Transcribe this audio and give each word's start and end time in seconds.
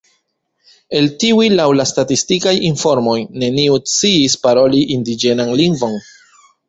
El 0.99 1.09
tiuj 1.23 1.43
laŭ 1.59 1.67
la 1.79 1.85
statistikaj 1.89 2.53
informoj 2.69 3.15
neniu 3.43 3.77
sciis 3.93 4.39
paroli 4.47 4.81
indiĝenan 4.97 5.53
lingvon. 5.61 5.99